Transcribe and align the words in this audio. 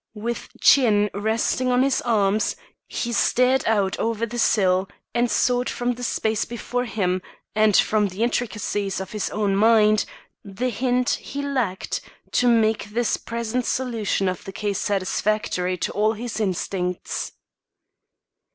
With 0.15 0.49
chin 0.59 1.11
resting 1.13 1.67
on 1.71 1.83
his 1.83 2.01
arms, 2.01 2.55
he 2.87 3.13
stared 3.13 3.63
out 3.67 3.99
over 3.99 4.25
the 4.25 4.39
sill 4.39 4.89
and 5.13 5.29
sought 5.29 5.69
from 5.69 5.91
the 5.93 6.01
space 6.03 6.43
before 6.43 6.85
him, 6.85 7.21
and 7.53 7.77
from 7.77 8.07
the 8.07 8.23
intricacies 8.23 8.99
of 8.99 9.11
his 9.11 9.29
own 9.29 9.55
mind, 9.55 10.05
the 10.43 10.69
hint 10.71 11.11
he 11.21 11.43
lacked 11.43 12.01
to 12.31 12.47
make 12.47 12.85
this 12.85 13.15
present 13.15 13.67
solution 13.67 14.27
of 14.27 14.43
the 14.43 14.51
case 14.51 14.79
satisfactory 14.79 15.77
to 15.77 15.91
all 15.91 16.13
his 16.13 16.39
instincts. 16.39 17.33